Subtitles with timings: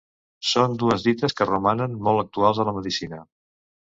[0.51, 3.21] Són dues dites que romanen molt actuals a la medicina.